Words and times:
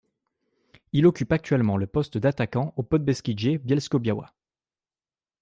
Il 0.93 1.05
occupe 1.05 1.31
actuellement 1.31 1.77
le 1.77 1.85
poste 1.85 2.17
d'attaquant 2.17 2.73
au 2.75 2.81
Podbeskidzie 2.81 3.59
Bielsko-Biała. 3.59 4.33